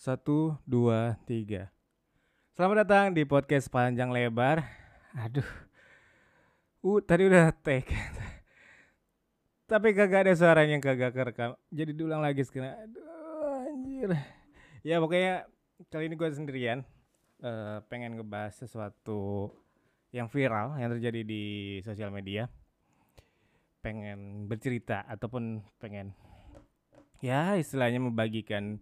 Satu, 0.00 0.56
dua, 0.64 1.20
tiga. 1.28 1.68
Selamat 2.56 2.88
datang 2.88 3.12
di 3.12 3.20
podcast 3.28 3.68
panjang 3.68 4.08
lebar. 4.08 4.64
Aduh, 5.12 5.44
uh 6.80 7.04
tadi 7.04 7.28
udah 7.28 7.52
take. 7.52 7.92
Tapi 9.68 9.92
kagak 9.92 10.24
ada 10.24 10.32
suaranya 10.32 10.72
yang 10.72 10.80
kagak 10.80 11.12
kerekam. 11.12 11.52
Jadi 11.68 11.92
diulang 11.92 12.24
lagi 12.24 12.40
sekarang. 12.48 12.80
Aduh, 12.80 13.68
anjir. 13.68 14.16
Ya 14.80 15.04
pokoknya 15.04 15.44
kali 15.92 16.08
ini 16.08 16.16
gue 16.16 16.28
sendirian. 16.32 16.80
Eh, 17.44 17.84
pengen 17.92 18.16
ngebahas 18.16 18.56
sesuatu 18.56 19.52
yang 20.16 20.32
viral 20.32 20.80
yang 20.80 20.96
terjadi 20.96 21.28
di 21.28 21.44
sosial 21.84 22.08
media. 22.08 22.48
Pengen 23.84 24.48
bercerita 24.48 25.04
ataupun 25.04 25.60
pengen 25.76 26.16
ya 27.20 27.60
istilahnya 27.60 28.00
membagikan 28.00 28.80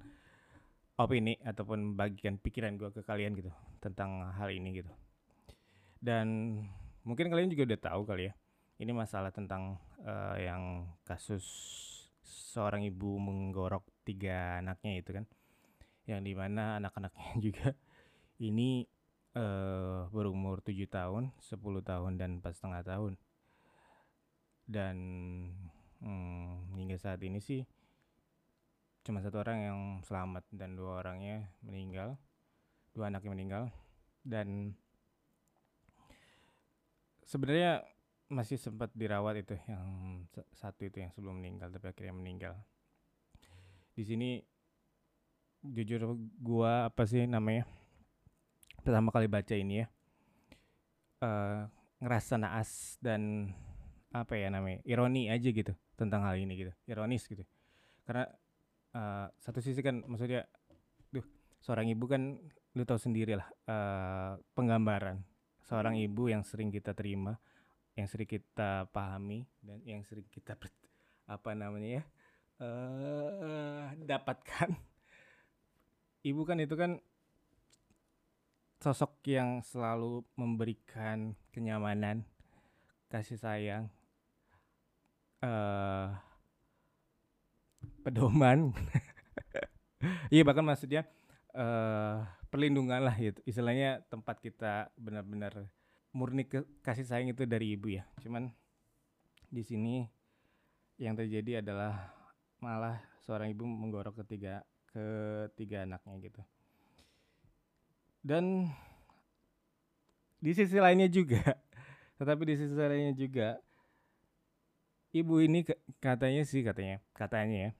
opini 0.98 1.38
ataupun 1.46 1.94
membagikan 1.94 2.36
pikiran 2.42 2.74
gue 2.74 2.90
ke 2.90 3.06
kalian 3.06 3.38
gitu 3.38 3.54
tentang 3.78 4.34
hal 4.34 4.50
ini 4.50 4.82
gitu. 4.82 4.90
Dan 6.02 6.58
mungkin 7.06 7.30
kalian 7.30 7.54
juga 7.54 7.70
udah 7.70 7.80
tahu 7.80 8.00
kali 8.02 8.30
ya. 8.30 8.34
Ini 8.78 8.90
masalah 8.90 9.30
tentang 9.30 9.78
eh, 10.02 10.50
yang 10.50 10.90
kasus 11.06 11.46
seorang 12.22 12.82
ibu 12.82 13.18
menggorok 13.18 13.86
tiga 14.02 14.58
anaknya 14.58 14.98
itu 14.98 15.10
kan. 15.14 15.24
Yang 16.10 16.20
di 16.26 16.32
mana 16.34 16.82
anak-anaknya 16.82 17.30
juga 17.46 17.68
ini 18.42 18.82
eh 19.38 20.02
berumur 20.10 20.64
7 20.64 20.74
tahun, 20.90 21.30
10 21.38 21.62
tahun 21.84 22.12
dan 22.18 22.42
4 22.42 22.58
setengah 22.58 22.82
tahun. 22.82 23.14
Dan 24.66 24.96
hmm, 26.02 26.74
hingga 26.74 26.98
saat 26.98 27.22
ini 27.22 27.38
sih 27.38 27.62
cuma 29.08 29.24
satu 29.24 29.40
orang 29.40 29.58
yang 29.64 29.80
selamat 30.04 30.44
dan 30.52 30.76
dua 30.76 31.00
orangnya 31.00 31.48
meninggal, 31.64 32.20
dua 32.92 33.08
anaknya 33.08 33.32
meninggal 33.32 33.62
dan 34.20 34.76
sebenarnya 37.24 37.88
masih 38.28 38.60
sempat 38.60 38.92
dirawat 38.92 39.40
itu 39.40 39.56
yang 39.64 39.88
sa- 40.28 40.44
satu 40.52 40.84
itu 40.84 41.00
yang 41.00 41.08
sebelum 41.16 41.40
meninggal 41.40 41.72
tapi 41.72 41.88
akhirnya 41.88 42.12
meninggal. 42.12 42.54
Di 43.96 44.04
sini 44.04 44.44
jujur 45.64 46.04
gua 46.36 46.92
apa 46.92 47.08
sih 47.08 47.24
namanya 47.24 47.64
pertama 48.84 49.08
kali 49.08 49.24
baca 49.24 49.56
ini 49.56 49.82
ya 49.82 49.86
eh 51.24 51.60
ngerasa 51.98 52.38
naas 52.38 53.00
dan 53.00 53.50
apa 54.12 54.38
ya 54.38 54.52
namanya 54.52 54.84
ironi 54.86 55.32
aja 55.32 55.48
gitu 55.50 55.72
tentang 55.98 56.22
hal 56.22 56.38
ini 56.38 56.54
gitu 56.54 56.72
ironis 56.86 57.26
gitu 57.26 57.42
karena 58.06 58.30
eh, 58.98 59.26
satu 59.38 59.62
sisi 59.62 59.78
kan 59.78 60.02
maksudnya 60.10 60.42
duh 61.14 61.24
seorang 61.62 61.86
ibu 61.86 62.04
kan 62.10 62.42
lu 62.74 62.82
tahu 62.82 62.98
sendiri 62.98 63.38
lah 63.38 63.48
eh, 63.70 64.32
penggambaran. 64.58 65.22
Seorang 65.62 66.00
ibu 66.00 66.32
yang 66.32 66.42
sering 66.42 66.72
kita 66.74 66.96
terima 66.96 67.38
yang 67.98 68.06
sering 68.06 68.30
kita 68.30 68.86
pahami 68.94 69.42
dan 69.58 69.82
yang 69.82 70.06
sering 70.06 70.22
kita 70.30 70.54
apa 71.26 71.50
namanya 71.58 72.00
ya 72.00 72.04
eh 72.62 73.86
dapatkan. 74.06 74.70
Ibu 76.22 76.42
kan 76.46 76.58
itu 76.62 76.74
kan 76.78 76.98
sosok 78.78 79.26
yang 79.26 79.58
selalu 79.62 80.22
memberikan 80.38 81.34
kenyamanan, 81.50 82.22
kasih 83.10 83.38
sayang, 83.38 83.90
eh 85.42 86.27
pedoman. 88.04 88.72
Iya 90.34 90.42
bahkan 90.46 90.62
maksudnya 90.62 91.02
eh 91.52 92.16
perlindungan 92.48 93.02
lah 93.02 93.14
gitu. 93.18 93.40
Istilahnya 93.44 94.04
tempat 94.08 94.38
kita 94.40 94.92
benar-benar 94.96 95.68
murni 96.14 96.46
ke- 96.48 96.68
kasih 96.86 97.04
sayang 97.04 97.34
itu 97.34 97.44
dari 97.44 97.74
ibu 97.76 97.92
ya. 97.92 98.04
Cuman 98.22 98.48
di 99.48 99.62
sini 99.64 100.04
yang 101.00 101.14
terjadi 101.18 101.62
adalah 101.64 102.14
malah 102.58 102.98
seorang 103.22 103.54
ibu 103.54 103.64
menggorok 103.66 104.22
ketiga 104.24 104.62
ketiga 104.90 105.84
anaknya 105.86 106.14
gitu. 106.30 106.42
Dan 108.22 108.68
di 110.38 110.52
sisi 110.54 110.78
lainnya 110.78 111.10
juga, 111.10 111.42
tetapi 112.18 112.42
di 112.46 112.54
sisi 112.58 112.74
lainnya 112.74 113.14
juga, 113.14 113.58
ibu 115.14 115.34
ini 115.42 115.64
katanya 115.98 116.42
sih 116.44 116.60
katanya, 116.62 117.00
katanya 117.16 117.56
ya, 117.68 117.70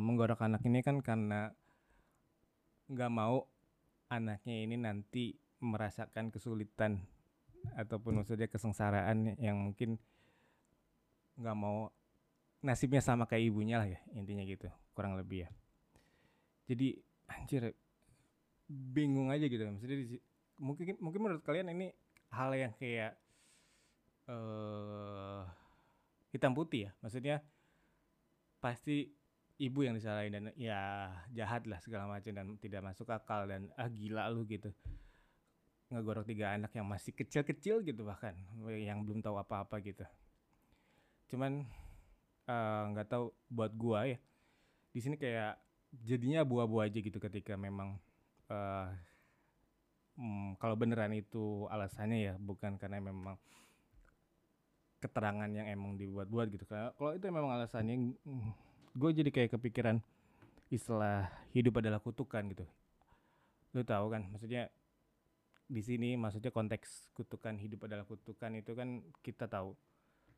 menggorok 0.00 0.40
anak 0.40 0.64
ini 0.64 0.80
kan 0.80 1.04
karena 1.04 1.52
nggak 2.88 3.12
mau 3.12 3.44
anaknya 4.08 4.56
ini 4.64 4.80
nanti 4.80 5.36
merasakan 5.60 6.32
kesulitan 6.32 7.04
ataupun 7.76 8.24
maksudnya 8.24 8.48
kesengsaraan 8.48 9.36
yang 9.36 9.60
mungkin 9.60 10.00
nggak 11.36 11.56
mau 11.56 11.92
nasibnya 12.64 13.04
sama 13.04 13.28
kayak 13.28 13.52
ibunya 13.52 13.76
lah 13.80 13.88
ya 13.88 14.00
intinya 14.16 14.44
gitu 14.48 14.68
kurang 14.96 15.16
lebih 15.16 15.44
ya. 15.44 15.48
Jadi 16.68 16.96
anjir 17.28 17.72
bingung 18.68 19.28
aja 19.28 19.44
gitu. 19.44 19.60
Maksudnya 19.64 19.96
di 20.00 20.16
mungkin 20.60 20.96
mungkin 21.00 21.20
menurut 21.20 21.44
kalian 21.44 21.72
ini 21.72 21.92
hal 22.32 22.52
yang 22.56 22.72
kayak 22.76 23.16
eh 24.28 25.42
hitam 26.32 26.56
putih 26.56 26.88
ya? 26.88 26.90
Maksudnya 27.04 27.44
pasti 28.60 29.19
ibu 29.60 29.84
yang 29.84 29.92
disalahin 29.92 30.32
dan 30.32 30.44
ya 30.56 31.12
jahat 31.36 31.68
lah 31.68 31.76
segala 31.84 32.08
macam 32.08 32.32
dan 32.32 32.56
tidak 32.56 32.80
masuk 32.80 33.12
akal 33.12 33.44
dan 33.44 33.68
ah 33.76 33.92
gila 33.92 34.32
lu 34.32 34.48
gitu. 34.48 34.72
Ngegorok 35.92 36.24
tiga 36.24 36.56
anak 36.56 36.72
yang 36.72 36.88
masih 36.88 37.12
kecil-kecil 37.12 37.84
gitu 37.84 38.08
bahkan 38.08 38.32
yang 38.64 39.04
belum 39.04 39.20
tahu 39.20 39.36
apa-apa 39.36 39.84
gitu. 39.84 40.08
Cuman 41.28 41.68
eh, 42.48 42.82
nggak 42.96 43.08
tahu 43.12 43.36
buat 43.52 43.72
gua 43.76 44.08
ya 44.08 44.18
di 44.90 44.98
sini 44.98 45.14
kayak 45.20 45.54
jadinya 46.02 46.42
abu-abu 46.42 46.80
aja 46.82 46.98
gitu 46.98 47.20
ketika 47.20 47.54
memang 47.54 48.00
eh 48.48 48.88
mm, 50.16 50.56
kalau 50.56 50.74
beneran 50.74 51.12
itu 51.12 51.68
alasannya 51.68 52.18
ya 52.18 52.34
bukan 52.40 52.80
karena 52.80 52.98
memang 52.98 53.36
keterangan 55.00 55.48
yang 55.48 55.68
emang 55.68 55.96
dibuat-buat 55.96 56.48
gitu. 56.52 56.64
Kalau- 56.68 56.92
kalau 56.96 57.12
itu 57.16 57.24
memang 57.28 57.52
alasannya 57.56 58.16
gue 58.94 59.10
jadi 59.14 59.30
kayak 59.30 59.58
kepikiran 59.58 60.02
istilah 60.70 61.30
hidup 61.54 61.82
adalah 61.82 61.98
kutukan 62.02 62.46
gitu. 62.50 62.66
Lu 63.74 63.82
tahu 63.86 64.10
kan 64.10 64.26
maksudnya 64.30 64.70
di 65.70 65.82
sini 65.82 66.18
maksudnya 66.18 66.50
konteks 66.50 67.14
kutukan 67.14 67.54
hidup 67.58 67.86
adalah 67.86 68.02
kutukan 68.02 68.58
itu 68.58 68.74
kan 68.74 69.06
kita 69.22 69.46
tahu 69.46 69.74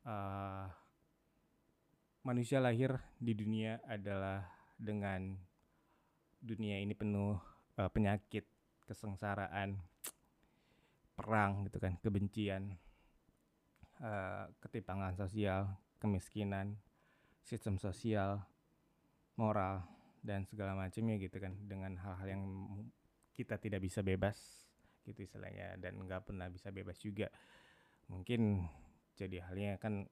eh 0.05 0.67
manusia 2.23 2.63
lahir 2.63 2.95
di 3.19 3.35
dunia 3.35 3.83
adalah 3.83 4.47
dengan 4.79 5.35
dunia 6.39 6.79
ini 6.79 6.95
penuh 6.95 7.35
eh, 7.79 7.91
penyakit, 7.91 8.47
kesengsaraan, 8.87 9.79
perang 11.15 11.67
gitu 11.67 11.77
kan, 11.83 11.99
kebencian, 11.99 12.75
eh, 13.99 14.45
ketimpangan 14.63 15.15
sosial, 15.19 15.67
kemiskinan, 15.99 16.79
sistem 17.43 17.75
sosial, 17.75 18.39
moral 19.35 19.83
dan 20.23 20.47
segala 20.47 20.73
macamnya 20.73 21.19
gitu 21.19 21.37
kan. 21.37 21.53
Dengan 21.67 21.99
hal-hal 21.99 22.27
yang 22.39 22.43
kita 23.35 23.59
tidak 23.59 23.83
bisa 23.83 23.99
bebas 23.99 24.63
gitu 25.03 25.27
istilahnya 25.27 25.75
dan 25.83 25.99
nggak 25.99 26.31
pernah 26.31 26.47
bisa 26.47 26.71
bebas 26.71 26.95
juga. 27.03 27.27
Mungkin 28.07 28.63
jadi 29.19 29.43
halnya 29.43 29.75
kan 29.77 30.07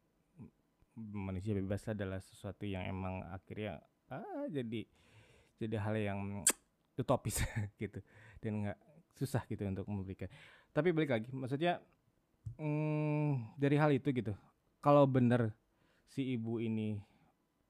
manusia 0.99 1.55
bebas 1.55 1.87
adalah 1.87 2.19
sesuatu 2.19 2.67
yang 2.67 2.83
emang 2.83 3.23
akhirnya 3.31 3.79
ah 4.11 4.45
jadi 4.51 4.83
jadi 5.55 5.75
hal 5.79 5.95
yang 5.95 6.19
utopis 7.01 7.41
gitu. 7.81 8.03
Dan 8.43 8.67
nggak 8.67 8.79
susah 9.15 9.47
gitu 9.47 9.63
untuk 9.63 9.87
memberikan. 9.87 10.27
Tapi 10.75 10.91
balik 10.91 11.11
lagi 11.15 11.29
maksudnya 11.31 11.79
mm, 12.59 13.55
dari 13.55 13.75
hal 13.79 13.91
itu 13.95 14.11
gitu. 14.11 14.35
Kalau 14.81 15.05
bener 15.07 15.53
si 16.11 16.35
ibu 16.35 16.59
ini 16.59 16.99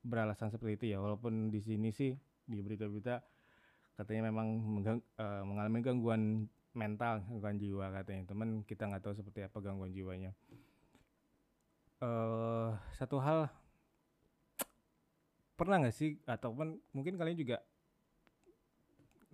beralasan 0.01 0.50
seperti 0.50 0.74
itu 0.77 0.86
ya. 0.94 0.98
Walaupun 1.01 1.53
di 1.53 1.62
sini 1.62 1.89
sih 1.94 2.13
di 2.45 2.59
berita-berita 2.59 3.21
katanya 3.95 4.33
memang 4.33 4.48
eh, 5.18 5.44
mengalami 5.45 5.80
gangguan 5.86 6.50
mental 6.74 7.21
gangguan 7.27 7.57
jiwa 7.62 7.86
katanya. 7.94 8.24
Teman 8.30 8.65
kita 8.65 8.89
nggak 8.89 9.03
tahu 9.03 9.13
seperti 9.15 9.45
apa 9.45 9.57
gangguan 9.62 9.94
jiwanya. 9.94 10.31
Eh 12.01 12.69
satu 12.98 13.21
hal 13.21 13.45
pernah 15.53 15.77
nggak 15.77 15.94
sih 15.94 16.18
ataupun 16.25 16.81
mungkin 16.97 17.13
kalian 17.21 17.38
juga 17.38 17.57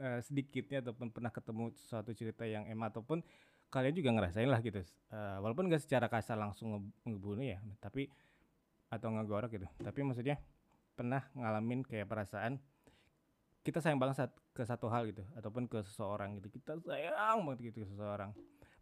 eh, 0.04 0.20
sedikitnya 0.20 0.84
ataupun 0.84 1.08
pernah 1.16 1.31
ketemu 1.31 1.72
suatu 1.88 2.12
cerita 2.12 2.44
yang 2.44 2.68
emang 2.68 2.92
ataupun 2.92 3.24
kalian 3.72 3.96
juga 3.96 4.12
ngerasain 4.12 4.52
lah 4.52 4.60
gitu. 4.60 4.84
Eh, 4.84 5.38
walaupun 5.40 5.72
nggak 5.72 5.80
secara 5.80 6.12
kasar 6.12 6.36
langsung 6.36 6.75
nge- 6.75 6.96
ngebunuh 7.08 7.46
ya 7.48 7.60
tapi 7.80 8.12
atau 8.92 9.08
ngegorok 9.12 9.56
gitu. 9.56 9.68
Tapi 9.80 10.00
maksudnya 10.04 10.36
pernah 10.98 11.22
ngalamin 11.38 11.86
kayak 11.86 12.10
perasaan 12.10 12.58
kita 13.68 13.84
sayang 13.84 14.00
banget 14.00 14.24
saat 14.24 14.32
ke 14.56 14.64
satu 14.64 14.88
hal 14.88 15.12
gitu 15.12 15.28
ataupun 15.36 15.68
ke 15.68 15.84
seseorang 15.84 16.40
gitu. 16.40 16.48
Kita 16.56 16.80
sayang 16.88 17.44
banget 17.44 17.70
gitu 17.70 17.84
ke 17.84 17.88
seseorang. 17.92 18.32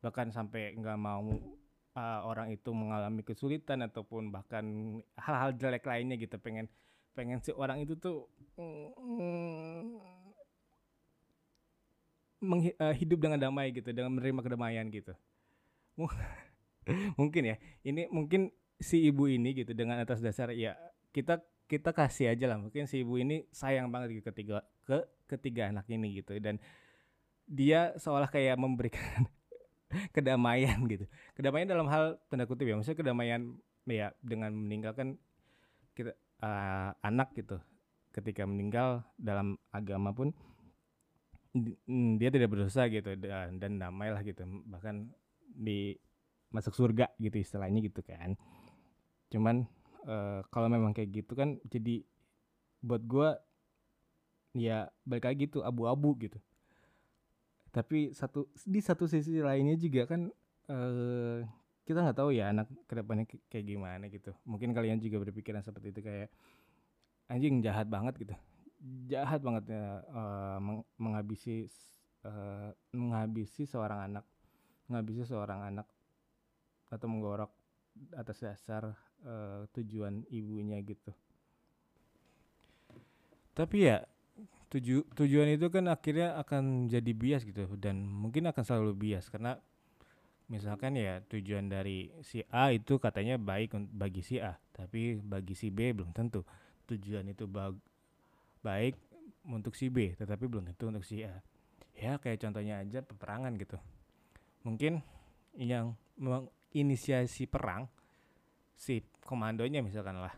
Bahkan 0.06 0.30
sampai 0.30 0.78
nggak 0.78 1.00
mau 1.02 1.26
uh, 1.98 2.20
orang 2.22 2.54
itu 2.54 2.70
mengalami 2.70 3.26
kesulitan 3.26 3.82
ataupun 3.82 4.30
bahkan 4.30 4.62
hal-hal 5.18 5.58
jelek 5.58 5.90
lainnya 5.90 6.22
gitu. 6.22 6.38
Pengen 6.38 6.70
pengen 7.18 7.42
si 7.42 7.50
orang 7.50 7.82
itu 7.82 7.98
tuh 7.98 8.30
mm, 8.62 9.98
uh, 12.78 12.94
hidup 12.94 13.18
dengan 13.18 13.42
damai 13.42 13.74
gitu 13.74 13.90
dengan 13.90 14.14
menerima 14.14 14.46
kedamaian 14.46 14.86
gitu. 14.94 15.18
Mungkin 17.20 17.42
ya 17.42 17.58
ini 17.82 18.06
mungkin 18.14 18.54
si 18.78 19.02
ibu 19.10 19.26
ini 19.26 19.58
gitu 19.58 19.74
dengan 19.74 19.98
atas 19.98 20.22
dasar 20.22 20.54
ya 20.54 20.78
kita 21.10 21.42
kita 21.66 21.92
kasih 21.92 22.34
aja 22.34 22.46
lah. 22.46 22.58
Mungkin 22.62 22.86
si 22.86 23.02
ibu 23.02 23.18
ini 23.18 23.46
sayang 23.50 23.90
banget 23.90 24.22
gitu 24.22 24.30
ketiga 24.34 24.62
ke 24.86 25.02
ketiga 25.26 25.74
anak 25.74 25.86
ini 25.90 26.22
gitu. 26.22 26.38
Dan 26.38 26.62
dia 27.46 27.94
seolah 27.98 28.30
kayak 28.30 28.58
memberikan 28.58 29.26
kedamaian 30.16 30.78
gitu. 30.86 31.06
Kedamaian 31.34 31.70
dalam 31.70 31.90
hal 31.90 32.22
tanda 32.30 32.46
kutip 32.46 32.70
ya 32.70 32.78
maksudnya 32.78 33.02
kedamaian 33.02 33.58
ya 33.86 34.14
dengan 34.22 34.54
meninggalkan 34.54 35.18
kita 35.98 36.14
uh, 36.42 36.94
anak 37.02 37.34
gitu. 37.34 37.58
Ketika 38.14 38.48
meninggal 38.48 39.04
dalam 39.20 39.60
agama 39.76 40.16
pun 40.16 40.32
mm, 41.54 42.22
dia 42.22 42.32
tidak 42.32 42.54
berdosa 42.54 42.88
gitu 42.88 43.18
dan, 43.18 43.58
dan 43.58 43.82
damai 43.82 44.14
gitu. 44.22 44.46
Bahkan 44.46 45.10
di 45.56 45.98
masuk 46.54 46.78
surga 46.78 47.12
gitu 47.20 47.42
istilahnya 47.42 47.82
gitu 47.84 48.06
kan. 48.06 48.38
Cuman 49.34 49.68
uh, 50.06 50.40
kalau 50.54 50.70
memang 50.70 50.94
kayak 50.94 51.12
gitu 51.12 51.34
kan 51.34 51.58
jadi 51.68 52.06
buat 52.86 53.02
gue 53.04 53.30
ya 54.56 54.88
balik 55.04 55.26
lagi 55.28 55.46
tuh 55.52 55.66
abu-abu 55.66 56.16
gitu. 56.22 56.40
Tapi 57.76 58.16
satu 58.16 58.48
di 58.64 58.80
satu 58.80 59.04
sisi 59.04 59.44
lainnya 59.44 59.76
juga 59.76 60.08
kan 60.08 60.32
uh, 60.72 61.44
kita 61.86 62.02
nggak 62.02 62.18
tahu 62.18 62.32
ya 62.34 62.50
anak 62.50 62.72
ke 62.88 62.94
depannya 62.96 63.26
kayak 63.52 63.66
gimana 63.68 64.08
gitu. 64.08 64.32
Mungkin 64.48 64.72
kalian 64.72 64.98
juga 65.04 65.20
berpikiran 65.22 65.62
seperti 65.62 65.92
itu 65.92 66.02
kayak 66.02 66.30
anjing 67.28 67.60
jahat 67.60 67.92
banget 67.92 68.16
gitu. 68.16 68.36
Jahat 69.12 69.44
banget 69.44 69.76
ya 69.76 70.02
uh, 70.14 70.58
meng 70.62 70.88
menghabisi 70.96 71.68
uh, 72.24 72.72
menghabisi 72.96 73.68
seorang 73.68 74.14
anak 74.14 74.26
menghabisi 74.88 75.26
seorang 75.26 75.66
anak 75.74 75.88
atau 76.94 77.10
menggorok 77.10 77.52
atas 78.14 78.46
dasar 78.46 78.94
uh, 79.26 79.66
tujuan 79.74 80.24
ibunya 80.30 80.80
gitu. 80.86 81.12
Tapi 83.56 83.90
ya 83.90 84.06
tuju 84.70 85.08
tujuan 85.16 85.56
itu 85.56 85.72
kan 85.72 85.88
akhirnya 85.88 86.36
akan 86.42 86.92
jadi 86.92 87.12
bias 87.16 87.48
gitu 87.48 87.64
dan 87.80 88.04
mungkin 88.04 88.50
akan 88.50 88.64
selalu 88.66 88.92
bias 88.98 89.32
karena 89.32 89.56
misalkan 90.52 91.00
ya 91.00 91.24
tujuan 91.32 91.72
dari 91.72 92.12
si 92.22 92.44
A 92.52 92.76
itu 92.76 93.00
katanya 93.00 93.40
baik 93.40 93.74
bagi 93.96 94.20
si 94.20 94.38
A 94.38 94.60
tapi 94.76 95.18
bagi 95.24 95.56
si 95.56 95.72
B 95.72 95.96
belum 95.96 96.12
tentu. 96.12 96.44
Tujuan 96.86 97.26
itu 97.32 97.50
ba 97.50 97.74
baik 98.62 99.00
untuk 99.48 99.74
si 99.74 99.90
B 99.90 100.14
tetapi 100.14 100.46
belum 100.46 100.70
tentu 100.70 100.92
untuk 100.92 101.08
si 101.08 101.24
A. 101.24 101.40
Ya 101.96 102.20
kayak 102.20 102.44
contohnya 102.44 102.84
aja 102.84 103.00
peperangan 103.02 103.56
gitu. 103.56 103.80
Mungkin 104.68 105.00
yang 105.56 105.96
menginisiasi 106.20 107.48
perang 107.48 107.88
si 108.76 109.00
komandonya 109.26 109.82
misalkan 109.82 110.22
lah. 110.22 110.32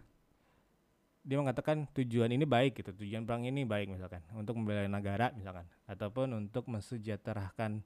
Dia 1.28 1.36
mengatakan 1.36 1.84
tujuan 1.92 2.31
ini 2.31 2.48
baik 2.48 2.80
gitu. 2.80 2.95
Tujuan 2.95 3.28
perang 3.28 3.44
ini 3.44 3.68
baik 3.68 3.92
misalkan. 3.92 4.24
Untuk 4.31 4.56
membela 4.56 4.88
negara 4.88 5.36
misalkan. 5.36 5.68
Ataupun 5.84 6.31
untuk 6.39 6.72
mensejahterakan 6.72 7.84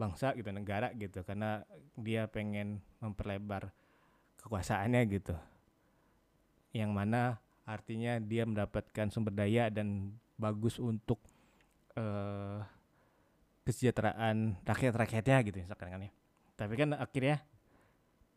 bangsa 0.00 0.32
gitu 0.32 0.48
negara 0.48 0.88
gitu. 0.96 1.20
Karena 1.28 1.60
dia 1.92 2.24
pengen 2.24 2.80
memperlebar 3.04 3.68
kekuasaannya 4.40 5.02
gitu. 5.12 5.36
Yang 6.72 6.90
mana 6.96 7.36
artinya 7.68 8.16
dia 8.16 8.48
mendapatkan 8.48 9.12
sumber 9.12 9.36
daya 9.36 9.68
dan 9.68 10.16
bagus 10.40 10.80
untuk 10.80 11.20
uh, 12.00 12.64
kesejahteraan 13.68 14.56
rakyat-rakyatnya 14.64 15.36
gitu 15.44 15.56
misalkan 15.68 15.92
kan 15.92 16.00
ya. 16.00 16.12
Tapi 16.56 16.72
kan 16.80 16.96
akhirnya 16.96 17.44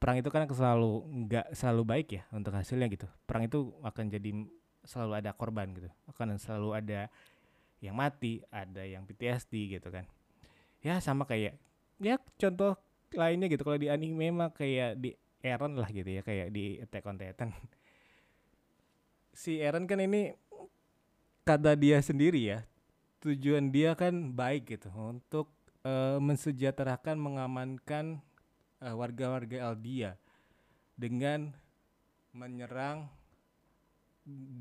perang 0.01 0.17
itu 0.17 0.33
kan 0.33 0.49
selalu 0.49 1.05
nggak 1.29 1.53
selalu 1.53 1.83
baik 1.85 2.07
ya 2.17 2.23
untuk 2.33 2.57
hasilnya 2.57 2.89
gitu. 2.89 3.05
Perang 3.29 3.45
itu 3.45 3.69
akan 3.85 4.09
jadi 4.09 4.33
selalu 4.81 5.13
ada 5.21 5.29
korban 5.37 5.69
gitu. 5.77 5.93
Akan 6.09 6.33
selalu 6.41 6.73
ada 6.73 7.05
yang 7.85 7.93
mati 7.93 8.41
ada 8.49 8.81
yang 8.81 9.05
PTSD 9.05 9.77
gitu 9.77 9.93
kan. 9.93 10.09
Ya 10.81 10.97
sama 10.97 11.29
kayak 11.29 11.53
ya 12.01 12.17
contoh 12.41 12.73
lainnya 13.13 13.45
gitu. 13.45 13.61
Kalau 13.61 13.77
di 13.77 13.93
anime 13.93 14.33
mah 14.33 14.49
kayak 14.49 14.97
di 14.97 15.13
Eren 15.45 15.77
lah 15.77 15.89
gitu 15.93 16.09
ya 16.09 16.25
kayak 16.25 16.49
di 16.49 16.81
Attack 16.81 17.05
on 17.05 17.21
Titan. 17.21 17.53
Si 19.31 19.63
Eren 19.63 19.87
kan 19.87 19.95
ini 19.95 20.35
kata 21.47 21.79
dia 21.79 22.03
sendiri 22.03 22.51
ya 22.51 22.67
tujuan 23.23 23.69
dia 23.69 23.93
kan 23.93 24.33
baik 24.33 24.75
gitu. 24.75 24.89
Untuk 24.91 25.53
uh, 25.85 26.17
mensejahterakan 26.17 27.15
mengamankan 27.15 28.19
uh, 28.81 28.95
warga-warga 28.97 29.71
Eldia 29.71 30.17
dengan 30.97 31.53
menyerang 32.33 33.09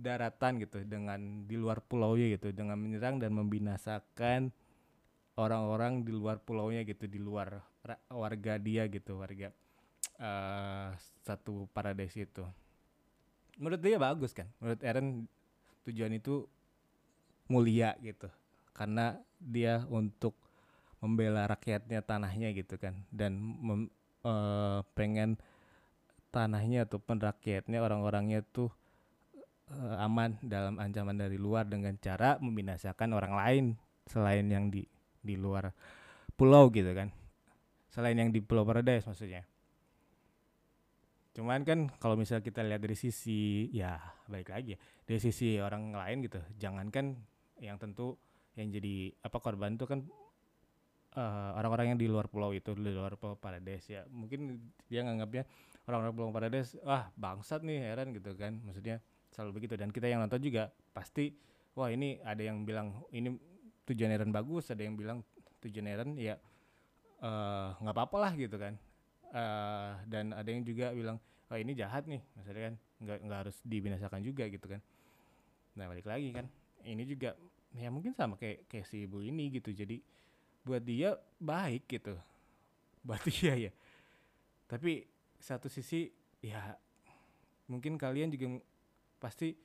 daratan 0.01 0.57
gitu 0.65 0.81
dengan 0.89 1.45
di 1.45 1.55
luar 1.61 1.85
pulaunya 1.85 2.33
gitu 2.33 2.51
dengan 2.51 2.81
menyerang 2.81 3.21
dan 3.21 3.37
membinasakan 3.37 4.49
orang-orang 5.37 6.01
di 6.01 6.13
luar 6.17 6.41
pulaunya 6.41 6.81
gitu 6.89 7.05
di 7.05 7.21
luar 7.21 7.61
warga 8.09 8.57
dia 8.57 8.89
gitu 8.89 9.21
warga 9.21 9.53
uh, 10.21 10.93
satu 11.25 11.69
paradise 11.73 12.17
itu. 12.17 12.45
Menurut 13.61 13.81
dia 13.81 14.01
bagus 14.01 14.33
kan? 14.33 14.49
Menurut 14.61 14.81
Eren 14.81 15.29
tujuan 15.85 16.13
itu 16.17 16.49
mulia 17.51 17.97
gitu 18.01 18.29
karena 18.73 19.19
dia 19.37 19.85
untuk 19.91 20.37
membela 21.03 21.49
rakyatnya 21.49 22.05
tanahnya 22.05 22.53
gitu 22.55 22.77
kan 22.77 22.95
dan 23.11 23.35
mem, 23.37 23.91
uh, 24.25 24.85
pengen 24.95 25.41
tanahnya 26.31 26.87
ataupun 26.87 27.19
rakyatnya 27.19 27.83
orang-orangnya 27.83 28.47
tuh 28.55 28.71
uh, 29.71 30.05
aman 30.05 30.39
dalam 30.43 30.79
ancaman 30.79 31.19
dari 31.19 31.39
luar 31.39 31.67
dengan 31.67 31.95
cara 31.99 32.39
membinasakan 32.39 33.11
orang 33.15 33.35
lain 33.35 33.65
selain 34.07 34.47
yang 34.51 34.71
di 34.71 34.87
di 35.21 35.35
luar 35.37 35.71
pulau 36.35 36.73
gitu 36.73 36.91
kan. 36.97 37.13
Selain 37.91 38.15
yang 38.15 38.31
di 38.31 38.39
Pulau 38.39 38.63
Paradise 38.63 39.03
maksudnya. 39.03 39.43
Cuman 41.35 41.67
kan 41.67 41.91
kalau 41.99 42.15
misalnya 42.15 42.47
kita 42.47 42.63
lihat 42.63 42.83
dari 42.83 42.95
sisi 42.95 43.67
ya 43.75 43.99
baik 44.31 44.51
lagi 44.51 44.75
ya 44.75 44.79
dari 45.07 45.19
sisi 45.19 45.59
orang 45.59 45.91
lain 45.91 46.23
gitu. 46.23 46.39
Jangankan 46.59 47.19
yang 47.59 47.77
tentu 47.83 48.15
yang 48.55 48.71
jadi 48.71 49.15
apa 49.27 49.39
korban 49.43 49.75
itu 49.75 49.87
kan 49.91 50.07
orang 51.11 51.59
orang-orang 51.59 51.87
yang 51.95 51.99
di 51.99 52.07
luar 52.07 52.31
pulau 52.31 52.55
itu 52.55 52.71
di 52.79 52.95
luar 52.95 53.19
pulau 53.19 53.35
Paradise 53.35 53.87
ya. 53.91 54.03
Mungkin 54.07 54.63
dia 54.87 55.03
nganggapnya 55.03 55.43
orang-orang 55.91 56.15
pulau 56.15 56.31
Paradise 56.31 56.79
wah 56.87 57.11
bangsat 57.19 57.67
nih 57.67 57.83
heran 57.83 58.15
gitu 58.15 58.31
kan. 58.39 58.63
Maksudnya 58.63 59.03
selalu 59.35 59.63
begitu. 59.63 59.75
Dan 59.75 59.91
kita 59.91 60.07
yang 60.07 60.23
nonton 60.23 60.39
juga 60.39 60.71
pasti 60.95 61.35
wah 61.75 61.91
ini 61.91 62.23
ada 62.23 62.43
yang 62.43 62.63
bilang 62.63 62.95
ini 63.11 63.35
tujuan 63.91 64.15
Eren 64.15 64.31
bagus 64.31 64.71
ada 64.71 64.87
yang 64.87 64.95
bilang 64.95 65.27
tujuan 65.63 65.87
Eren 65.91 66.11
ya 66.15 66.39
eh, 67.23 67.69
nggak 67.75 67.95
uh, 67.95 67.99
apa-apa 67.99 68.17
lah 68.31 68.33
gitu 68.39 68.55
kan. 68.59 68.79
Uh, 69.31 69.95
dan 70.11 70.35
ada 70.35 70.51
yang 70.51 70.67
juga 70.67 70.91
bilang 70.91 71.23
oh 71.51 71.59
ini 71.59 71.71
jahat 71.79 72.03
nih 72.11 72.19
maksudnya 72.35 72.63
kan 72.67 72.75
nggak 72.99 73.19
nggak 73.27 73.39
harus 73.47 73.57
dibinasakan 73.67 74.21
juga 74.23 74.47
gitu 74.47 74.67
kan. 74.67 74.83
Nah 75.75 75.87
balik 75.87 76.07
lagi 76.07 76.35
kan 76.35 76.47
ini 76.87 77.03
juga 77.07 77.35
ya 77.75 77.87
mungkin 77.91 78.11
sama 78.15 78.35
kayak 78.35 78.67
kayak 78.67 78.87
si 78.87 79.07
ibu 79.07 79.23
ini 79.23 79.51
gitu. 79.55 79.71
Jadi 79.71 80.03
buat 80.71 80.87
dia 80.87 81.19
baik 81.43 81.91
gitu. 81.91 82.15
Buat 83.07 83.27
dia 83.27 83.59
ya. 83.59 83.73
Tapi 84.71 85.03
satu 85.43 85.67
sisi 85.67 86.07
ya 86.39 86.79
mungkin 87.67 87.99
kalian 87.99 88.31
juga 88.31 88.63
pasti 89.19 89.59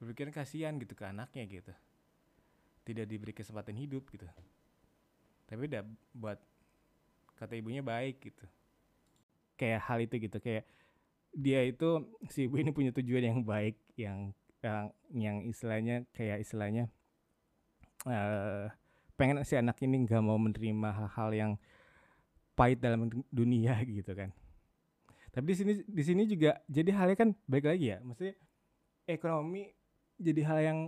berpikiran 0.00 0.32
kasihan 0.32 0.80
gitu 0.80 0.96
ke 0.96 1.04
anaknya 1.04 1.44
gitu. 1.44 1.74
Tidak 2.88 3.04
diberi 3.04 3.36
kesempatan 3.36 3.76
hidup 3.76 4.08
gitu. 4.08 4.24
Tapi 5.44 5.60
udah 5.68 5.84
buat 6.16 6.40
kata 7.36 7.52
ibunya 7.60 7.84
baik 7.84 8.32
gitu. 8.32 8.44
Kayak 9.60 9.84
hal 9.84 9.98
itu 10.00 10.14
gitu 10.24 10.38
kayak 10.40 10.64
dia 11.36 11.60
itu 11.68 12.08
si 12.32 12.48
ibu 12.48 12.56
ini 12.56 12.72
punya 12.72 12.94
tujuan 12.96 13.28
yang 13.28 13.40
baik 13.44 13.76
yang 14.00 14.32
yang 14.64 14.88
yang 15.12 15.36
istilahnya 15.44 16.08
kayak 16.16 16.40
istilahnya 16.40 16.88
uh, 18.08 18.72
pengen 19.18 19.42
si 19.42 19.58
anak 19.58 19.82
ini 19.82 20.06
nggak 20.06 20.22
mau 20.22 20.38
menerima 20.38 20.88
hal-hal 20.94 21.30
yang 21.34 21.52
pahit 22.54 22.78
dalam 22.78 23.10
dunia 23.38 23.74
gitu 23.82 24.14
kan. 24.14 24.30
Tapi 25.34 25.44
di 25.52 25.56
sini 25.58 25.72
di 25.84 26.02
sini 26.06 26.22
juga 26.24 26.62
jadi 26.70 26.90
halnya 26.94 27.16
kan 27.18 27.30
baik 27.50 27.66
lagi 27.68 27.92
ya 27.92 27.98
maksudnya 28.00 28.34
ekonomi 29.04 29.70
jadi 30.16 30.40
hal 30.46 30.58
yang 30.62 30.78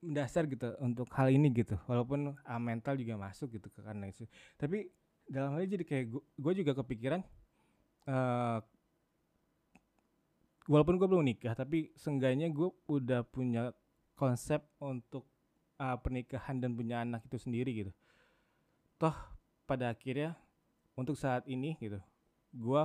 mendasar 0.00 0.46
gitu 0.46 0.72
untuk 0.78 1.10
hal 1.18 1.28
ini 1.28 1.50
gitu 1.50 1.74
walaupun 1.90 2.32
uh, 2.32 2.60
mental 2.62 2.94
juga 2.94 3.18
masuk 3.18 3.58
gitu 3.58 3.68
ke 3.74 3.82
karena 3.82 4.06
itu. 4.06 4.24
Tapi 4.54 4.86
dalam 5.26 5.58
hal 5.58 5.66
ini 5.66 5.74
jadi 5.74 5.84
kayak 5.84 6.06
gue 6.14 6.52
juga 6.62 6.72
kepikiran 6.78 7.20
uh, 8.06 8.62
walaupun 10.70 10.98
gue 10.98 11.08
belum 11.10 11.26
nikah 11.26 11.54
tapi 11.54 11.90
seenggaknya 11.98 12.50
gue 12.50 12.70
udah 12.86 13.26
punya 13.26 13.74
konsep 14.14 14.62
untuk 14.78 15.26
uh, 15.80 15.96
pernikahan 16.00 16.60
dan 16.60 16.76
punya 16.76 17.02
anak 17.02 17.24
itu 17.28 17.38
sendiri 17.40 17.70
gitu. 17.72 17.92
Toh 18.96 19.16
pada 19.66 19.92
akhirnya 19.92 20.38
untuk 20.96 21.18
saat 21.18 21.44
ini 21.50 21.76
gitu 21.76 22.00
gue 22.56 22.84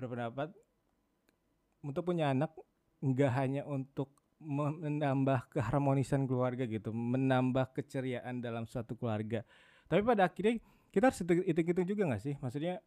berpendapat 0.00 0.48
untuk 1.84 2.02
punya 2.08 2.32
anak 2.32 2.54
nggak 3.04 3.32
hanya 3.36 3.62
untuk 3.68 4.08
menambah 4.40 5.48
keharmonisan 5.52 6.28
keluarga 6.28 6.68
gitu 6.68 6.92
menambah 6.92 7.72
keceriaan 7.72 8.40
dalam 8.40 8.68
suatu 8.68 8.96
keluarga. 8.96 9.44
Tapi 9.88 10.00
pada 10.04 10.28
akhirnya 10.28 10.60
kita 10.92 11.12
harus 11.12 11.20
hitung-hitung 11.20 11.86
juga 11.88 12.02
nggak 12.08 12.22
sih? 12.24 12.34
Maksudnya 12.40 12.80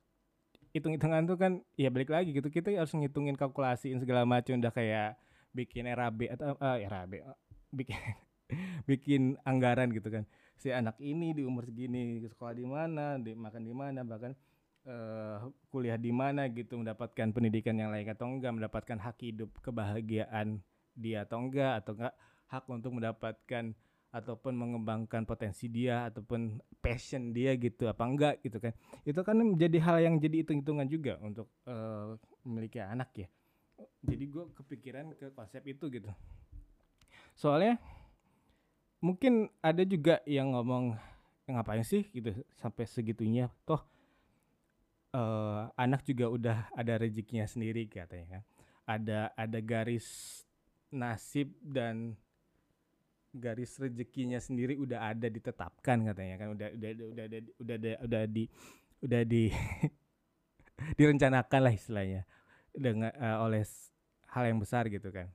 hitung-hitungan 0.73 1.25
tuh 1.25 1.37
kan 1.37 1.51
ya 1.73 1.89
balik 1.89 2.13
lagi 2.13 2.29
gitu 2.29 2.49
kita 2.53 2.69
harus 2.77 2.93
ngitungin 2.93 3.33
kalkulasiin 3.33 3.97
segala 3.97 4.21
macam 4.25 4.61
udah 4.61 4.73
kayak 4.73 5.17
bikin 5.49 5.89
RAB 5.89 6.29
atau 6.37 6.53
uh, 6.61 6.77
RAB 6.77 7.25
uh, 7.25 7.37
bikin 7.73 7.97
bikin 8.89 9.37
anggaran 9.45 9.93
gitu 9.93 10.09
kan. 10.09 10.23
Si 10.59 10.73
anak 10.73 10.99
ini 10.99 11.31
di 11.31 11.47
umur 11.47 11.63
segini 11.63 12.19
sekolah 12.27 12.53
di 12.53 12.65
mana 12.67 13.15
di 13.15 13.31
makan 13.31 13.63
di 13.63 13.73
mana 13.73 14.03
bahkan 14.03 14.35
uh, 14.89 15.47
kuliah 15.71 15.95
di 15.95 16.11
mana 16.11 16.51
gitu 16.51 16.75
mendapatkan 16.75 17.31
pendidikan 17.31 17.79
yang 17.79 17.93
layak 17.93 18.17
atau 18.17 18.27
enggak 18.27 18.51
mendapatkan 18.51 18.97
hak 18.99 19.17
hidup 19.23 19.49
kebahagiaan 19.63 20.59
dia 20.97 21.23
atau 21.23 21.47
enggak 21.47 21.79
atau 21.79 21.95
enggak 21.95 22.13
hak 22.49 22.65
untuk 22.67 22.91
mendapatkan 22.91 23.65
ataupun 24.09 24.57
mengembangkan 24.57 25.21
potensi 25.21 25.69
dia 25.69 26.09
ataupun 26.09 26.57
passion 26.81 27.29
dia 27.29 27.53
gitu 27.55 27.85
apa 27.85 28.03
enggak 28.03 28.35
gitu 28.41 28.57
kan. 28.57 28.73
Itu 29.05 29.21
kan 29.21 29.37
menjadi 29.37 29.77
hal 29.85 29.97
yang 30.01 30.15
jadi 30.17 30.41
hitung-hitungan 30.43 30.89
juga 30.89 31.21
untuk 31.21 31.47
uh, 31.69 32.17
memiliki 32.41 32.81
anak 32.81 33.13
ya. 33.15 33.27
Jadi 34.03 34.25
gue 34.27 34.43
kepikiran 34.57 35.13
ke 35.15 35.31
konsep 35.31 35.61
itu 35.69 35.87
gitu. 35.93 36.09
Soalnya 37.37 37.77
mungkin 38.99 39.47
ada 39.63 39.83
juga 39.83 40.19
yang 40.27 40.55
ngomong 40.55 40.95
ngapain 41.49 41.83
sih? 41.83 42.07
gitu 42.13 42.35
sampai 42.59 42.85
segitunya. 42.85 43.49
Toh 43.65 43.81
uh, 45.13 45.69
anak 45.73 46.05
juga 46.05 46.29
udah 46.29 46.57
ada 46.75 46.93
rezekinya 46.99 47.47
sendiri 47.47 47.89
katanya 47.89 48.39
kan. 48.39 48.43
Ada 48.89 49.19
ada 49.37 49.59
garis 49.61 50.41
nasib 50.89 51.53
dan 51.61 52.17
garis 53.29 53.77
rezekinya 53.77 54.41
sendiri 54.41 54.73
udah 54.73 55.13
ada 55.13 55.29
ditetapkan 55.29 56.05
katanya 56.13 56.35
kan. 56.41 56.47
Udah 56.53 56.67
udah 56.73 56.89
udah 56.89 57.07
udah 57.09 57.25
udah 57.25 57.39
udah, 57.61 57.95
udah, 58.05 58.23
di 58.25 58.43
udah 58.99 59.21
di 59.25 59.43
direncanakan 60.99 61.61
lah 61.61 61.73
istilahnya 61.73 62.21
dengan 62.73 63.11
uh, 63.17 63.45
oleh 63.45 63.65
hal 64.33 64.43
yang 64.45 64.59
besar 64.61 64.89
gitu 64.89 65.09
kan. 65.09 65.29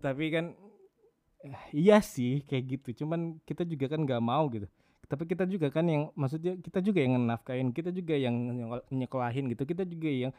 Tapi 0.00 0.32
kan 0.32 0.56
iya 1.72 1.98
sih 2.04 2.44
kayak 2.44 2.64
gitu. 2.78 3.04
Cuman 3.04 3.40
kita 3.48 3.64
juga 3.64 3.86
kan 3.92 4.00
nggak 4.04 4.22
mau 4.22 4.46
gitu. 4.52 4.66
Tapi 5.10 5.26
kita 5.26 5.42
juga 5.48 5.74
kan 5.74 5.82
yang 5.90 6.02
maksudnya 6.14 6.54
kita 6.62 6.78
juga 6.78 7.02
yang 7.02 7.18
nafkain 7.26 7.74
kita 7.74 7.90
juga 7.90 8.14
yang 8.14 8.34
nyekolahin 8.94 9.50
gitu. 9.50 9.66
Kita 9.66 9.82
juga 9.82 10.08
yang 10.08 10.32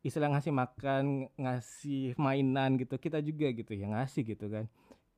istilah 0.00 0.32
ngasih 0.32 0.52
makan 0.54 1.04
ngasih 1.36 2.16
mainan 2.16 2.80
gitu. 2.80 2.96
Kita 2.96 3.20
juga 3.20 3.52
gitu 3.52 3.72
yang 3.76 3.92
ngasih 3.98 4.22
gitu 4.24 4.46
kan. 4.48 4.64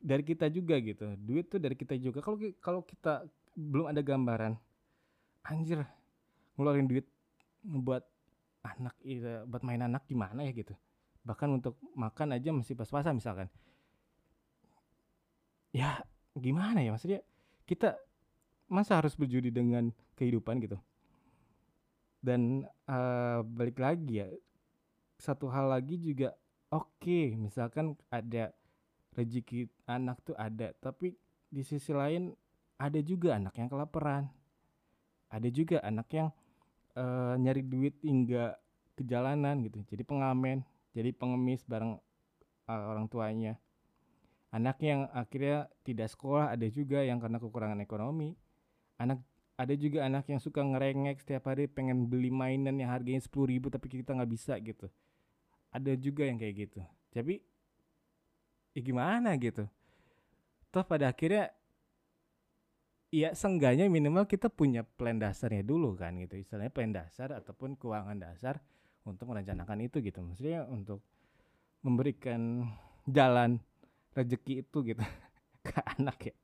Dari 0.01 0.23
kita 0.25 0.51
juga 0.51 0.81
gitu. 0.81 1.15
Duit 1.21 1.47
tuh 1.47 1.61
dari 1.63 1.77
kita 1.79 1.95
juga. 2.01 2.19
Kalau 2.25 2.39
kalau 2.59 2.81
kita 2.83 3.29
belum 3.55 3.93
ada 3.93 4.01
gambaran 4.01 4.57
anjir 5.45 5.85
ngeluarin 6.57 6.87
duit 6.89 7.07
buat 7.65 8.05
anak 8.61 8.97
itu 9.05 9.25
buat 9.49 9.63
main 9.65 9.81
anak 9.85 10.05
gimana 10.09 10.45
ya 10.45 10.53
gitu. 10.53 10.75
Bahkan 11.25 11.49
untuk 11.61 11.77
makan 11.93 12.37
aja 12.37 12.51
masih 12.53 12.75
pas-pasan 12.77 13.21
misalkan 13.21 13.49
ya 15.71 16.03
gimana 16.35 16.83
ya? 16.85 16.95
Maksudnya 16.95 17.21
kita 17.67 17.99
masa 18.71 18.99
harus 18.99 19.15
berjudi 19.15 19.51
dengan 19.51 19.91
kehidupan 20.15 20.63
gitu? 20.63 20.79
Dan 22.21 22.69
uh, 22.85 23.41
balik 23.45 23.81
lagi 23.81 24.21
ya 24.21 24.29
satu 25.21 25.49
hal 25.49 25.73
lagi 25.73 26.01
juga 26.01 26.37
oke 26.73 27.01
okay, 27.01 27.37
misalkan 27.37 27.97
ada 28.13 28.53
rezeki 29.17 29.69
anak 29.89 30.21
tuh 30.25 30.37
ada 30.37 30.73
tapi 30.81 31.17
di 31.51 31.65
sisi 31.65 31.93
lain 31.93 32.33
ada 32.81 33.01
juga 33.05 33.37
anak 33.37 33.57
yang 33.57 33.69
kelaparan. 33.69 34.29
Ada 35.31 35.47
juga 35.53 35.79
anak 35.87 36.11
yang 36.11 36.29
uh, 36.99 37.35
nyari 37.39 37.63
duit 37.63 37.95
hingga 38.03 38.59
ke 39.01 39.03
jalanan 39.09 39.65
gitu 39.65 39.81
jadi 39.89 40.05
pengamen 40.05 40.61
jadi 40.93 41.15
pengemis 41.17 41.65
bareng 41.65 41.97
uh, 42.69 42.85
orang 42.93 43.09
tuanya 43.09 43.57
anak 44.51 44.83
yang 44.83 45.07
akhirnya 45.15 45.71
tidak 45.87 46.11
sekolah 46.11 46.55
ada 46.55 46.67
juga 46.67 47.03
yang 47.07 47.23
karena 47.23 47.39
kekurangan 47.39 47.79
ekonomi. 47.83 48.35
Anak 48.99 49.23
ada 49.61 49.75
juga 49.77 50.09
anak 50.09 50.27
yang 50.27 50.41
suka 50.41 50.65
ngerengek 50.65 51.21
setiap 51.21 51.53
hari 51.53 51.69
pengen 51.69 52.09
beli 52.09 52.33
mainan 52.33 52.81
yang 52.81 52.91
harganya 52.91 53.21
sepuluh 53.21 53.53
ribu 53.53 53.69
tapi 53.69 53.87
kita 53.93 54.17
nggak 54.17 54.31
bisa 54.31 54.57
gitu. 54.59 54.91
Ada 55.71 55.95
juga 56.01 56.27
yang 56.27 56.41
kayak 56.41 56.55
gitu. 56.67 56.81
Tapi 57.15 57.39
ya 58.75 58.81
gimana 58.83 59.37
gitu? 59.39 59.69
Toh 60.71 60.85
pada 60.87 61.11
akhirnya 61.13 61.53
ya 63.11 63.35
sengganya 63.35 63.91
minimal 63.91 64.27
kita 64.27 64.47
punya 64.47 64.87
plan 64.87 65.19
dasarnya 65.19 65.63
dulu 65.63 65.95
kan 65.95 66.19
gitu. 66.19 66.41
Istilahnya 66.41 66.73
plan 66.75 66.91
dasar 66.91 67.37
ataupun 67.37 67.79
keuangan 67.79 68.19
dasar 68.19 68.59
untuk 69.07 69.31
merencanakan 69.31 69.87
itu 69.87 70.03
gitu. 70.03 70.25
Maksudnya 70.25 70.67
untuk 70.67 71.05
memberikan 71.85 72.67
jalan 73.09 73.61
rezeki 74.15 74.67
itu 74.67 74.79
gitu 74.83 75.03
ke 75.67 75.81
anak 75.99 76.19
ya. 76.33 76.35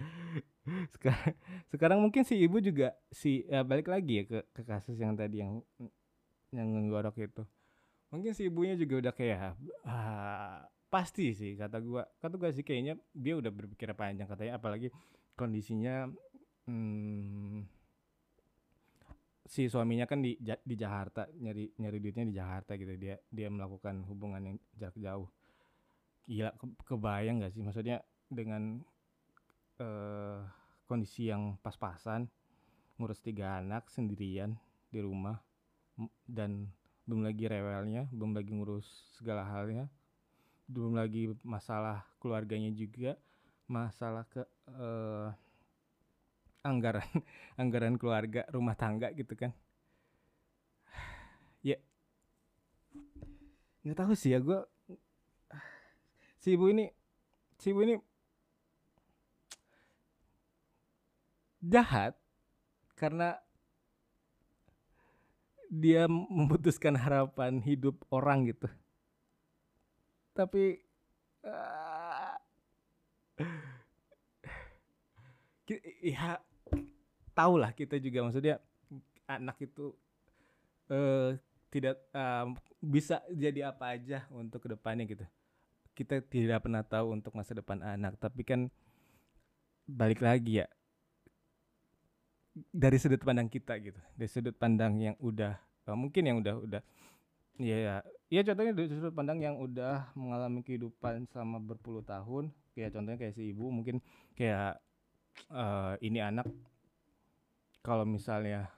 Sekarang 0.94 1.34
sekarang 1.72 1.98
mungkin 1.98 2.22
si 2.22 2.36
ibu 2.36 2.60
juga 2.62 2.94
si 3.10 3.42
ya 3.48 3.64
balik 3.66 3.90
lagi 3.90 4.22
ya 4.22 4.24
ke, 4.28 4.38
ke 4.54 4.62
kasus 4.62 4.96
yang 5.00 5.18
tadi 5.18 5.42
yang 5.42 5.64
yang 6.54 6.68
nggorok 6.86 7.16
itu. 7.18 7.42
Mungkin 8.10 8.32
si 8.34 8.46
ibunya 8.46 8.74
juga 8.78 9.08
udah 9.08 9.12
kayak 9.14 9.58
ah, 9.86 10.62
pasti 10.92 11.34
sih 11.34 11.58
kata 11.58 11.80
gua. 11.82 12.06
Kata 12.22 12.38
gua 12.38 12.54
sih 12.54 12.62
kayaknya 12.62 12.94
dia 13.10 13.34
udah 13.34 13.50
berpikir 13.50 13.90
panjang 13.98 14.30
katanya 14.30 14.62
apalagi 14.62 14.94
kondisinya 15.34 16.06
hmm, 16.68 17.66
si 19.48 19.66
suaminya 19.66 20.06
kan 20.06 20.22
di 20.22 20.38
di 20.38 20.74
Jakarta 20.78 21.26
nyari 21.34 21.72
nyari 21.82 21.98
duitnya 21.98 22.24
di 22.30 22.34
Jakarta 22.36 22.78
gitu. 22.78 22.94
Dia 22.94 23.18
dia 23.26 23.48
melakukan 23.50 24.06
hubungan 24.06 24.54
yang 24.54 24.56
jarak 24.78 24.98
jauh 25.02 25.26
gila 26.28 26.52
ke, 26.56 26.64
kebayang 26.88 27.44
gak 27.44 27.52
sih? 27.52 27.62
Maksudnya 27.62 28.02
dengan 28.28 28.82
uh, 29.80 30.44
kondisi 30.88 31.30
yang 31.30 31.56
pas-pasan 31.60 32.26
ngurus 33.00 33.22
tiga 33.22 33.62
anak 33.62 33.88
sendirian 33.88 34.58
di 34.92 35.00
rumah 35.00 35.40
dan 36.28 36.68
belum 37.08 37.24
lagi 37.24 37.48
rewelnya 37.48 38.06
belum 38.12 38.36
lagi 38.36 38.52
ngurus 38.52 38.86
segala 39.16 39.42
halnya 39.48 39.88
belum 40.70 40.94
lagi 40.94 41.32
masalah 41.42 42.06
keluarganya 42.22 42.70
juga 42.70 43.18
masalah 43.66 44.26
ke 44.26 44.42
uh, 44.70 45.30
anggaran 46.66 47.06
anggaran 47.60 47.96
keluarga 47.96 48.44
rumah 48.50 48.74
tangga 48.74 49.10
gitu 49.14 49.34
kan. 49.34 49.52
Ya. 51.60 51.76
Nggak 53.84 53.98
tahu 54.00 54.12
sih 54.16 54.32
ya 54.32 54.40
gue 54.40 54.64
si 56.40 56.56
ibu 56.56 56.72
ini 56.72 56.88
si 57.60 57.70
ibu 57.70 57.84
ini 57.84 57.94
jahat 61.60 62.16
karena 62.96 63.36
dia 65.68 66.08
memutuskan 66.08 66.96
harapan 66.96 67.60
hidup 67.62 68.00
orang 68.10 68.48
gitu. 68.50 68.66
Tapi 70.34 70.80
uh, 71.46 72.34
ya 76.02 76.40
tahu 77.36 77.54
lah 77.60 77.70
kita 77.76 78.00
juga. 78.00 78.24
Maksudnya 78.26 78.58
anak 79.28 79.60
itu 79.62 79.94
uh, 80.90 81.36
tidak 81.70 82.02
uh, 82.16 82.50
bisa 82.82 83.22
jadi 83.30 83.70
apa 83.70 83.94
aja 83.94 84.26
untuk 84.34 84.64
ke 84.66 84.74
depannya 84.74 85.06
gitu 85.06 85.22
kita 86.00 86.24
tidak 86.24 86.64
pernah 86.64 86.80
tahu 86.80 87.12
untuk 87.12 87.36
masa 87.36 87.52
depan 87.52 87.84
anak 87.84 88.16
tapi 88.16 88.40
kan 88.40 88.72
balik 89.84 90.24
lagi 90.24 90.64
ya 90.64 90.66
dari 92.72 92.96
sudut 92.96 93.20
pandang 93.20 93.52
kita 93.52 93.76
gitu 93.84 94.00
dari 94.16 94.30
sudut 94.32 94.56
pandang 94.56 94.96
yang 94.96 95.16
udah 95.20 95.60
uh, 95.84 95.96
mungkin 95.96 96.24
yang 96.24 96.40
udah 96.40 96.54
udah 96.56 96.82
ya 97.60 98.00
ya 98.32 98.40
contohnya 98.40 98.72
dari 98.72 98.88
sudut 98.88 99.12
pandang 99.12 99.44
yang 99.44 99.60
udah 99.60 100.08
mengalami 100.16 100.64
kehidupan 100.64 101.28
selama 101.28 101.60
berpuluh 101.60 102.00
tahun 102.00 102.48
kayak 102.72 102.96
contohnya 102.96 103.18
kayak 103.20 103.36
si 103.36 103.52
ibu 103.52 103.68
mungkin 103.68 104.00
kayak 104.32 104.80
uh, 105.52 106.00
ini 106.00 106.24
anak 106.24 106.48
kalau 107.84 108.08
misalnya 108.08 108.72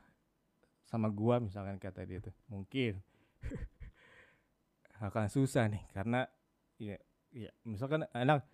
sama 0.92 1.08
gua 1.08 1.40
misalkan 1.40 1.80
kata 1.80 2.04
dia 2.04 2.20
tuh 2.20 2.36
mungkin. 2.52 3.00
Akan 5.02 5.26
susah 5.26 5.66
nih 5.66 5.82
karena 5.90 6.28
ya 6.78 7.00
ya 7.32 7.50
misalkan 7.64 8.04
anak 8.12 8.44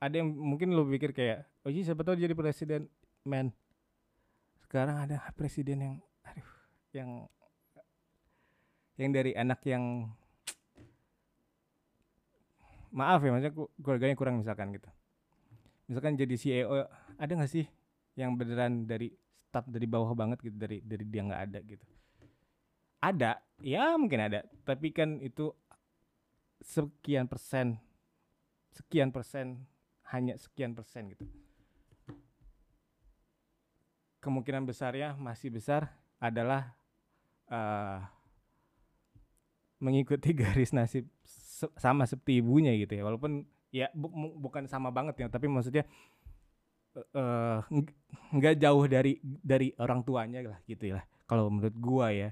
ada 0.00 0.14
yang 0.14 0.28
mungkin 0.32 0.72
lo 0.76 0.84
pikir 0.88 1.12
kayak 1.12 1.48
oh 1.64 1.70
iya 1.72 1.82
siapa 1.84 2.04
tahu 2.04 2.16
jadi 2.16 2.36
presiden. 2.36 2.88
Men 3.26 3.50
sekarang 4.62 5.02
ada 5.02 5.18
presiden 5.34 5.78
yang 5.82 5.94
aduh 6.22 6.50
yang 6.94 7.10
yang 8.96 9.10
dari 9.10 9.32
anak 9.34 9.60
yang 9.66 10.08
maaf 12.94 13.20
ya 13.20 13.30
maksudnya 13.34 13.54
keluarganya 13.82 14.16
kurang 14.16 14.40
misalkan 14.40 14.72
gitu. 14.72 14.88
Misalkan 15.90 16.14
jadi 16.14 16.34
CEO 16.38 16.86
ada 17.18 17.32
nggak 17.34 17.50
sih 17.50 17.66
yang 18.14 18.38
beneran 18.38 18.86
dari 18.86 19.12
start 19.50 19.68
dari 19.68 19.86
bawah 19.90 20.14
banget 20.14 20.38
gitu 20.42 20.56
dari 20.56 20.78
dari 20.86 21.04
dia 21.06 21.22
nggak 21.26 21.42
ada 21.50 21.58
gitu? 21.66 21.84
Ada 23.02 23.32
ya 23.60 23.98
mungkin 23.98 24.22
ada 24.22 24.46
tapi 24.62 24.94
kan 24.94 25.18
itu 25.18 25.50
sekian 26.62 27.28
persen 27.28 27.80
sekian 28.76 29.08
persen 29.08 29.64
hanya 30.12 30.36
sekian 30.36 30.76
persen 30.76 31.16
gitu. 31.16 31.24
Kemungkinan 34.20 34.68
besarnya 34.68 35.16
masih 35.16 35.48
besar 35.48 35.88
adalah 36.20 36.76
uh, 37.48 38.04
mengikuti 39.80 40.36
garis 40.36 40.76
nasib 40.76 41.08
sama 41.80 42.04
seperti 42.04 42.44
ibunya 42.44 42.76
gitu 42.76 43.00
ya. 43.00 43.02
Walaupun 43.08 43.48
ya 43.72 43.88
bu 43.96 44.12
bukan 44.36 44.68
sama 44.68 44.92
banget 44.92 45.24
ya 45.24 45.26
tapi 45.32 45.48
maksudnya 45.48 45.88
uh, 47.16 47.64
nggak 48.36 48.60
jauh 48.60 48.84
dari 48.86 49.18
dari 49.24 49.72
orang 49.80 50.00
tuanya 50.06 50.40
lah 50.44 50.60
gitu 50.68 50.96
ya 50.96 51.00
kalau 51.24 51.48
menurut 51.48 51.76
gua 51.80 52.12
ya. 52.12 52.30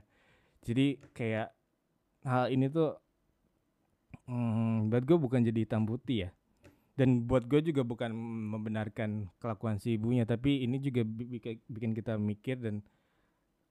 Jadi 0.65 1.01
kayak 1.13 1.53
hal 2.25 2.49
ini 2.49 2.73
tuh 2.73 3.04
hmm, 4.29 4.91
buat 4.93 5.05
gue 5.05 5.19
bukan 5.19 5.41
jadi 5.45 5.65
hitam 5.65 5.85
putih 5.89 6.29
ya. 6.29 6.31
Dan 6.95 7.27
buat 7.27 7.43
gue 7.51 7.59
juga 7.59 7.83
bukan 7.83 8.15
membenarkan 8.55 9.27
kelakuan 9.43 9.83
si 9.83 9.99
ibunya 9.99 10.23
tapi 10.23 10.63
ini 10.63 10.79
juga 10.79 11.03
bikin 11.67 11.91
kita 11.91 12.15
mikir 12.15 12.63
dan 12.63 12.87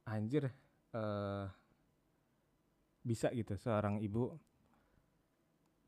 anjir 0.03 0.51
uh, 0.91 1.47
bisa 3.03 3.31
gitu 3.31 3.55
seorang 3.55 4.03
ibu 4.03 4.35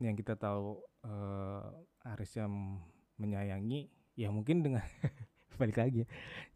yang 0.00 0.16
kita 0.16 0.36
tahu 0.36 0.80
uh, 1.04 1.72
harusnya 2.04 2.48
menyayangi 3.16 3.88
ya 4.16 4.28
mungkin 4.28 4.60
dengan 4.60 4.84
balik 5.60 5.80
lagi 5.80 6.04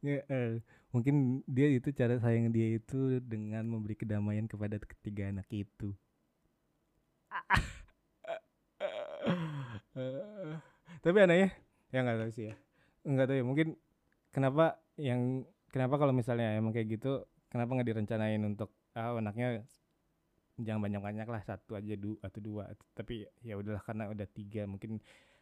ya, 0.05 0.21
uh, 0.29 0.61
mungkin 0.93 1.41
dia 1.49 1.73
itu 1.73 1.89
cara 1.97 2.21
sayang 2.21 2.53
dia 2.53 2.77
itu 2.77 3.21
dengan 3.25 3.65
memberi 3.65 3.97
kedamaian 3.97 4.45
kepada 4.45 4.77
ketiga 4.81 5.33
anak 5.33 5.49
itu 5.49 5.97
tapi 11.01 11.17
anehnya 11.25 11.51
ya 11.91 11.99
nggak 12.05 12.19
tahu 12.25 12.31
sih 12.33 12.45
ya. 12.53 12.55
Nggak 13.05 13.27
tahu 13.29 13.37
ya 13.41 13.45
mungkin 13.45 13.69
kenapa 14.31 14.79
yang 15.01 15.45
kenapa 15.73 15.95
kalau 15.97 16.13
misalnya 16.13 16.55
emang 16.57 16.73
kayak 16.77 17.01
gitu 17.01 17.25
kenapa 17.51 17.71
nggak 17.77 17.89
direncanain 17.95 18.43
untuk 18.45 18.71
ah 18.95 19.17
anaknya 19.17 19.65
jangan 20.61 20.85
banyak-banyak 20.85 21.27
lah 21.27 21.43
satu 21.43 21.77
aja 21.77 21.97
dua 21.97 22.21
atau 22.23 22.41
dua. 22.41 22.65
Tapi 22.93 23.27
ya 23.41 23.57
udahlah 23.57 23.83
karena 23.83 24.13
udah 24.13 24.29
tiga 24.29 24.69
mungkin 24.69 25.01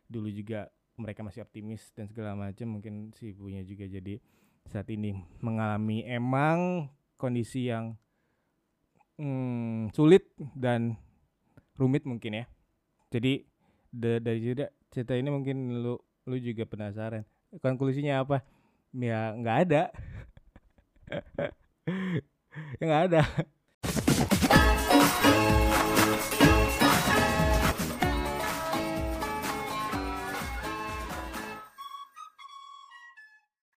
dulu 0.08 0.30
juga 0.30 0.70
mereka 0.98 1.22
masih 1.22 1.46
optimis 1.46 1.94
dan 1.94 2.10
segala 2.10 2.34
macam 2.34 2.78
mungkin 2.78 3.14
si 3.14 3.30
ibunya 3.30 3.62
juga 3.62 3.86
jadi 3.86 4.18
saat 4.66 4.90
ini 4.90 5.14
mengalami 5.40 6.02
emang 6.04 6.90
kondisi 7.16 7.70
yang 7.70 7.94
hmm, 9.18 9.94
sulit 9.94 10.28
dan 10.54 10.94
rumit 11.78 12.06
mungkin 12.06 12.42
ya. 12.42 12.44
Jadi 13.08 13.46
dari 13.88 14.38
cerita, 14.44 14.68
cerita 14.92 15.14
ini 15.16 15.28
mungkin 15.32 15.82
lu 15.82 15.96
lu 16.28 16.36
juga 16.40 16.64
penasaran. 16.68 17.24
Konklusinya 17.64 18.24
apa? 18.24 18.44
Ya 18.92 19.32
nggak 19.36 19.58
ada. 19.68 19.82
Ya 22.80 22.84
nggak 22.84 23.04
ada 23.12 23.22